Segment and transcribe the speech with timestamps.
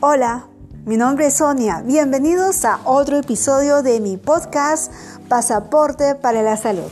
[0.00, 0.44] Hola,
[0.84, 1.80] mi nombre es Sonia.
[1.82, 4.92] Bienvenidos a otro episodio de mi podcast
[5.26, 6.90] Pasaporte para la Salud.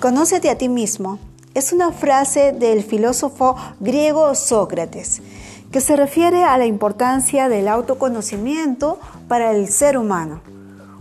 [0.00, 1.18] Conócete a ti mismo.
[1.54, 5.20] Es una frase del filósofo griego Sócrates
[5.72, 10.42] que se refiere a la importancia del autoconocimiento para el ser humano.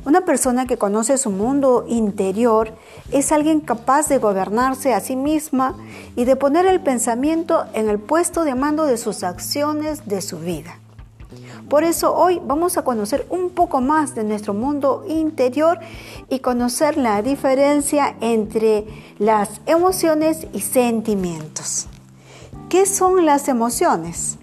[0.04, 2.74] Una persona que conoce su mundo interior
[3.12, 5.78] es alguien capaz de gobernarse a sí misma
[6.16, 10.40] y de poner el pensamiento en el puesto de mando de sus acciones de su
[10.40, 10.81] vida.
[11.72, 15.80] Por eso hoy vamos a conocer un poco más de nuestro mundo interior
[16.28, 18.86] y conocer la diferencia entre
[19.20, 21.88] las emociones y sentimientos.
[22.68, 24.38] ¿Qué son las emociones?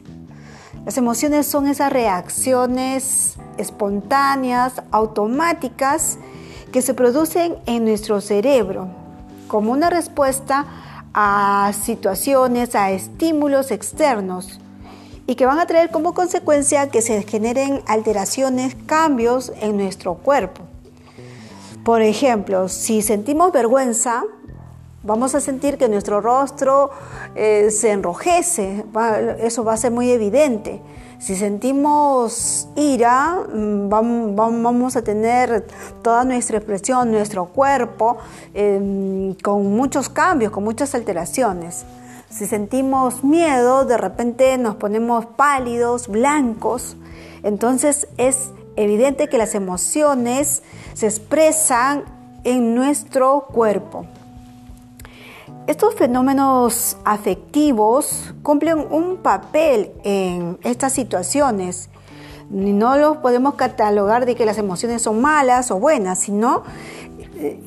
[0.87, 6.17] Las emociones son esas reacciones espontáneas, automáticas,
[6.73, 8.89] que se producen en nuestro cerebro
[9.49, 10.65] como una respuesta
[11.13, 14.61] a situaciones, a estímulos externos
[15.29, 20.63] y que van a traer como consecuencia que se generen alteraciones, cambios en nuestro cuerpo.
[21.85, 24.25] Por ejemplo, si sentimos vergüenza,
[25.03, 26.91] vamos a sentir que nuestro rostro
[27.37, 28.87] eh, se enrojece,
[29.41, 30.81] eso va a ser muy evidente.
[31.19, 35.67] Si sentimos ira, mm, vamos a tener
[36.01, 38.17] toda nuestra expresión, nuestro cuerpo,
[38.55, 41.85] em, con muchos cambios, con muchas alteraciones.
[42.31, 46.97] Si sentimos miedo, de repente nos ponemos pálidos, blancos.
[47.43, 50.63] Entonces es evidente que las emociones
[50.95, 52.05] se expresan
[52.45, 54.07] en nuestro cuerpo.
[55.67, 61.91] Estos fenómenos afectivos cumplen un papel en estas situaciones.
[62.51, 66.63] No los podemos catalogar de que las emociones son malas o buenas, sino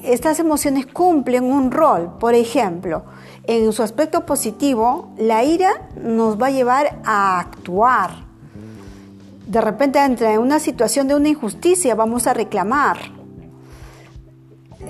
[0.03, 2.17] estas emociones cumplen un rol.
[2.19, 3.03] Por ejemplo,
[3.45, 8.11] en su aspecto positivo, la ira nos va a llevar a actuar.
[9.47, 12.97] De repente, entre una situación de una injusticia, vamos a reclamar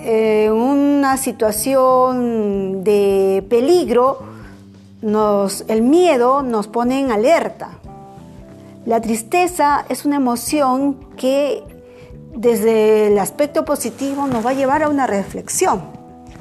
[0.03, 4.19] en una situación de peligro,
[5.01, 7.79] el miedo nos pone en alerta.
[8.85, 11.63] La tristeza es una emoción que
[12.36, 15.81] desde el aspecto positivo nos va a llevar a una reflexión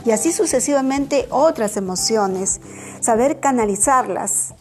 [0.04, 2.60] y así sucesivamente otras emociones,
[3.00, 4.54] saber canalizarlas.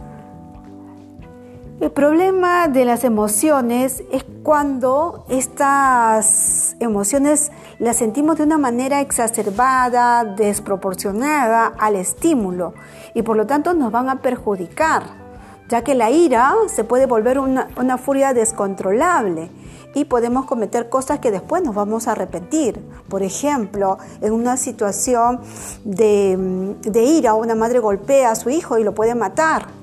[1.80, 10.26] El problema de las emociones es cuando estas emociones las sentimos de una manera exacerbada,
[10.26, 12.74] desproporcionada al estímulo
[13.14, 15.04] y por lo tanto nos van a perjudicar,
[15.70, 19.50] ya que la ira se puede volver una, furia descontrolable
[19.96, 22.80] y podemos cometer cosas que después nos vamos a arrepentir.
[23.08, 25.40] Por ejemplo, en una situación
[25.84, 29.80] de, de ira, una madre golpea a su hijo y lo puede matar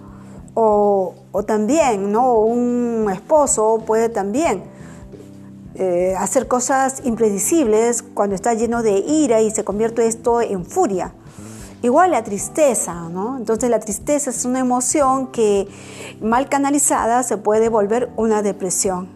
[0.59, 1.15] o,
[1.47, 2.39] también, ¿no?
[2.39, 4.65] Un esposo puede también
[5.75, 11.13] eh, hacer cosas impredecibles cuando está lleno de ira y se convierte esto en furia.
[11.83, 13.37] Igual la tristeza, ¿no?
[13.37, 15.69] Entonces la tristeza es una emoción que
[16.23, 19.16] mal canalizada se puede volver una depresión.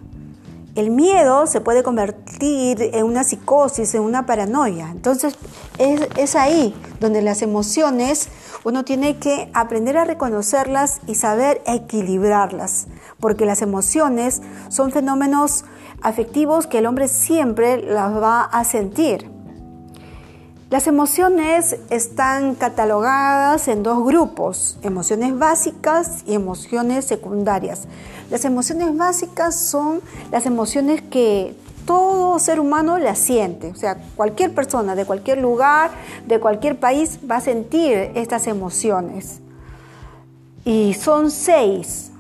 [0.81, 4.89] El miedo se puede convertir en una psicosis, en una paranoia.
[4.91, 5.37] Entonces
[5.77, 8.31] es, ahí donde las emociones
[8.65, 12.87] uno tiene que aprender a reconocerlas y saber equilibrarlas,
[13.19, 15.67] porque las emociones son fenómenos
[16.01, 19.40] afectivos que el hombre siempre las va a sentir.
[20.71, 27.89] Las emociones están catalogadas en dos grupos, emociones básicas y emociones secundarias.
[28.31, 30.01] Las emociones básicas son
[30.31, 35.91] las emociones que todo ser humano la siente, o sea, cualquier persona de cualquier lugar,
[36.29, 39.41] de cualquier país va a sentir estas emociones.
[40.65, 42.13] Y son seis,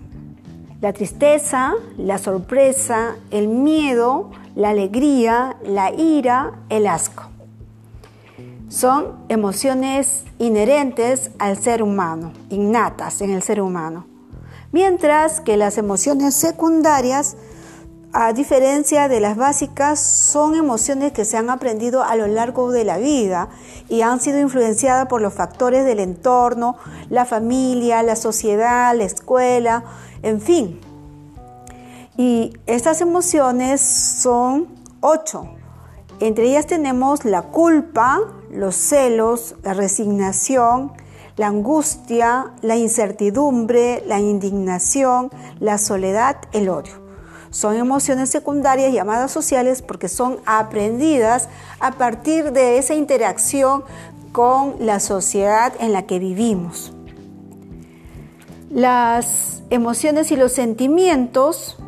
[0.80, 7.30] la tristeza, la sorpresa, el miedo, la alegría, la ira, el asco.
[8.70, 14.06] Son emociones inherentes al ser humano, innatas en el ser humano.
[14.70, 17.36] Mientras que las emociones secundarias
[18.12, 22.84] a diferencia de las básicas, son emociones que se han aprendido a lo largo de
[22.84, 23.48] la vida
[23.88, 26.76] y han sido influenciadas por los factores del entorno,
[27.08, 29.84] la familia, la sociedad, la escuela,
[30.22, 30.80] en fin.
[32.16, 34.68] Y estas emociones son
[35.00, 35.59] ocho.
[36.20, 38.20] Entre ellas tenemos la culpa,
[38.52, 40.92] los celos, la resignación,
[41.36, 45.30] la angustia, la incertidumbre, la indignación,
[45.60, 46.92] la soledad, el odio.
[47.50, 51.48] Son emociones secundarias llamadas sociales porque son aprendidas
[51.80, 53.82] a partir de esa interacción
[54.32, 56.92] con la sociedad en la que vivimos.
[58.68, 61.78] Las emociones y los sentimientos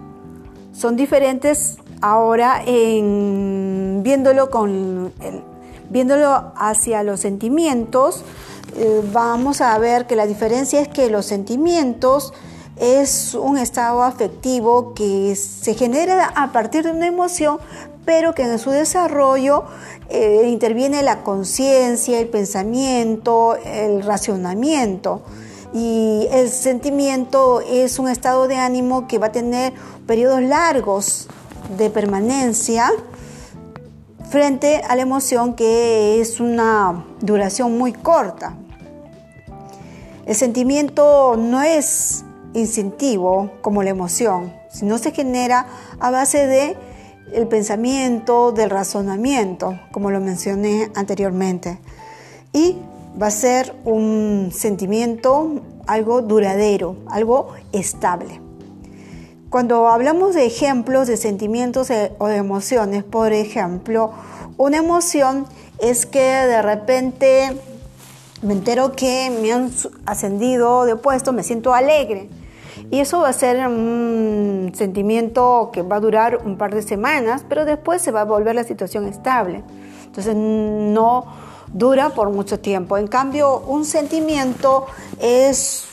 [0.73, 5.13] son diferentes ahora en viéndolo con
[5.91, 8.25] viéndolo hacia los sentimientos
[8.75, 12.33] eh, vamos a ver que la diferencia es que los sentimientos
[12.77, 17.59] es un estado afectivo que se genera a partir de una emoción,
[18.07, 19.65] pero que en su desarrollo
[20.09, 25.23] eh, interviene la conciencia, el pensamiento, el racionamiento.
[25.75, 29.73] Y el sentimiento es un estado de ánimo que va a tener
[30.07, 31.29] periodos largos
[31.77, 32.91] de permanencia
[34.33, 38.55] frente a la emoción que es una duración muy corta.
[40.25, 42.25] El sentimiento no es
[42.55, 45.67] incentivo como la emoción, sino se genera
[46.01, 46.79] a base de
[47.35, 51.79] el pensamiento, del razonamiento, como lo mencioné anteriormente.
[52.55, 52.79] Y
[53.21, 58.42] va a ser un sentimiento algo duradero, algo estable.
[59.53, 64.11] Cuando hablamos de ejemplos de sentimientos e, o de emociones, por ejemplo,
[64.57, 65.45] una emoción
[65.79, 67.55] es que de repente
[68.41, 69.71] me entero que me han
[70.07, 72.31] ascendido de puesto, me siento alegre.
[72.91, 77.45] Y eso va a ser un sentimiento que va a durar un par de semanas,
[77.47, 79.63] pero después se va a volver la situación estable.
[80.07, 81.27] Entonces no
[81.75, 82.97] dura por mucho tiempo.
[82.97, 84.87] En cambio, un sentimiento
[85.21, 85.85] es,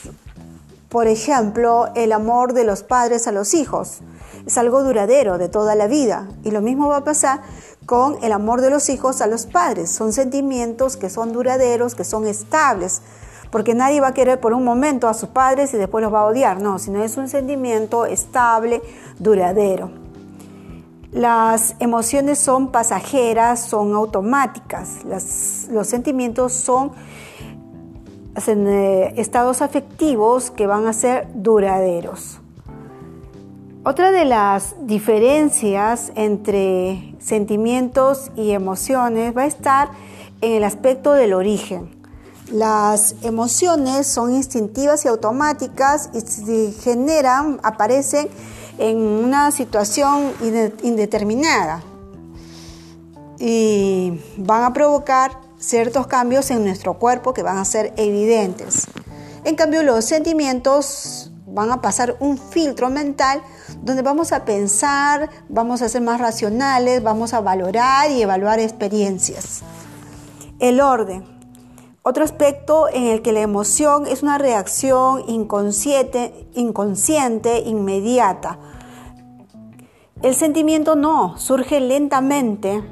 [0.90, 4.00] por ejemplo, el amor de los padres a los hijos.
[4.44, 6.28] Es algo duradero de toda la vida.
[6.42, 7.42] Y lo mismo va a pasar
[7.86, 9.90] con el amor de los hijos a los padres.
[9.90, 13.02] Son sentimientos que son duraderos, que son estables,
[13.52, 16.22] porque nadie va a querer por un momento a sus padres y después los va
[16.22, 18.82] a odiar, no, sino es un sentimiento estable,
[19.20, 19.90] duradero.
[21.12, 26.92] Las emociones son pasajeras, son automáticas, los sentimientos son
[28.48, 32.40] eh, estados afectivos que van a ser duraderos.
[33.82, 39.88] Otra de las diferencias entre sentimientos y emociones va a estar
[40.42, 41.90] en el aspecto del origen.
[42.52, 48.28] Las emociones son instintivas y automáticas y se generan, aparecen
[48.78, 50.32] en una situación
[50.82, 51.82] indeterminada
[53.38, 58.88] y van a provocar ciertos cambios en nuestro cuerpo que van a ser evidentes.
[59.44, 63.42] En cambio, los sentimientos van a pasar un filtro mental
[63.82, 69.62] donde vamos a pensar, vamos a ser más racionales, vamos a valorar y evaluar experiencias.
[70.58, 71.24] El orden.
[72.02, 78.58] Otro aspecto en el que la emoción es una reacción inconsciente, inconsciente inmediata.
[80.22, 82.82] El sentimiento no, surge lentamente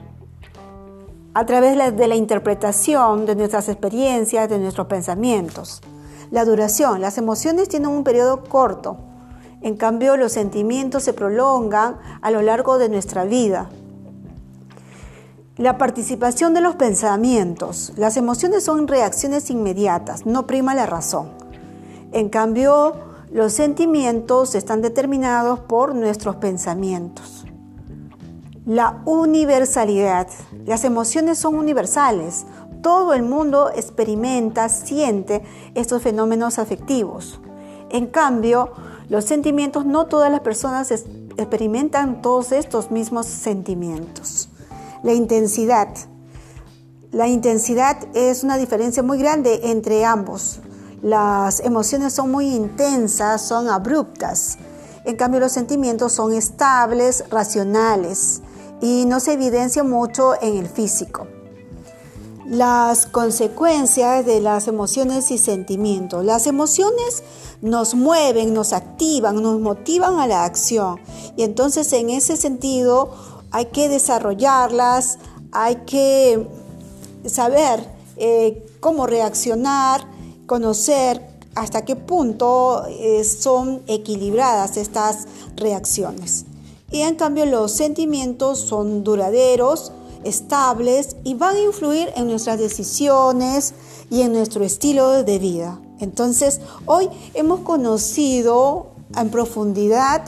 [1.38, 5.82] a través de la interpretación de nuestras experiencias, de nuestros pensamientos.
[6.32, 8.96] La duración, las emociones tienen un periodo corto,
[9.60, 13.70] en cambio, los sentimientos se prolongan a lo largo de nuestra vida.
[15.56, 17.92] La participación de los pensamientos.
[17.96, 21.30] Las emociones son reacciones inmediatas, no prima la razón.
[22.12, 22.94] En cambio,
[23.32, 27.47] los sentimientos están determinados por nuestros pensamientos.
[28.68, 30.28] La universalidad.
[30.66, 32.44] Las emociones son universales.
[32.82, 35.42] Todo el mundo experimenta, siente
[35.74, 37.40] estos fenómenos afectivos.
[37.88, 38.72] En cambio,
[39.08, 44.50] los sentimientos, no todas las personas experimentan todos estos mismos sentimientos.
[45.02, 45.88] La intensidad.
[47.10, 50.60] La intensidad es una diferencia muy grande entre ambos.
[51.00, 54.58] Las emociones son muy intensas, son abruptas.
[55.06, 58.42] En cambio, los sentimientos son estables, racionales
[58.80, 61.26] y no se evidencia mucho en el físico.
[62.46, 66.24] Las consecuencias de las emociones y sentimientos.
[66.24, 67.22] Las emociones
[67.60, 70.98] nos mueven, nos activan, nos motivan a la acción.
[71.36, 73.10] Y entonces en ese sentido
[73.50, 75.18] hay que desarrollarlas,
[75.52, 76.46] hay que
[77.26, 80.06] saber eh, cómo reaccionar,
[80.46, 86.44] conocer hasta qué punto eh, son equilibradas estas reacciones.
[86.90, 89.92] Y en cambio los sentimientos son duraderos,
[90.24, 93.74] estables y van a influir en nuestras decisiones
[94.10, 95.80] y en nuestro estilo de vida.
[96.00, 100.22] Entonces, hoy hemos conocido en profundidad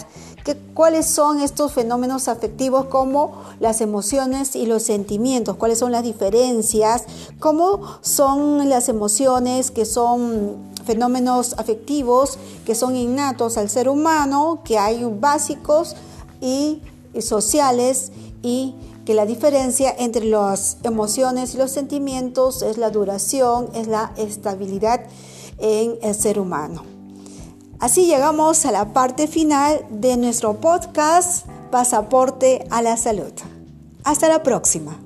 [0.75, 7.05] cuáles son estos fenómenos afectivos como las emociones y los sentimientos, cuáles son las diferencias,
[7.39, 14.79] cómo son las emociones que son fenómenos afectivos que son innatos al ser humano, que
[14.79, 15.95] hay básicos
[16.41, 16.83] y
[17.21, 23.89] sociales y que la diferencia entre las emociones y los sentimientos es la duración, es
[23.89, 25.01] la estabilidad
[25.59, 26.85] en el ser humano.
[27.79, 33.33] Así llegamos a la parte final de nuestro podcast pasaporte a la salud.
[34.05, 34.99] Hasta la próxima.